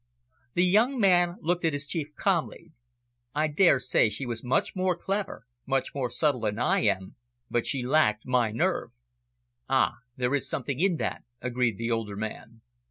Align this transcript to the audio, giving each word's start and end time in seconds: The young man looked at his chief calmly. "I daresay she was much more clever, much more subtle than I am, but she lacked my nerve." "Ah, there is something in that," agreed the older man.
The 0.55 0.65
young 0.65 0.99
man 0.99 1.35
looked 1.41 1.63
at 1.63 1.73
his 1.73 1.85
chief 1.85 2.15
calmly. 2.15 2.71
"I 3.35 3.45
daresay 3.47 4.09
she 4.09 4.25
was 4.25 4.43
much 4.43 4.75
more 4.75 4.95
clever, 4.95 5.45
much 5.67 5.93
more 5.93 6.09
subtle 6.09 6.41
than 6.41 6.57
I 6.57 6.79
am, 6.85 7.17
but 7.51 7.67
she 7.67 7.83
lacked 7.83 8.25
my 8.25 8.51
nerve." 8.51 8.89
"Ah, 9.69 9.97
there 10.17 10.33
is 10.33 10.49
something 10.49 10.79
in 10.79 10.95
that," 10.95 11.21
agreed 11.39 11.77
the 11.77 11.91
older 11.91 12.15
man. 12.15 12.61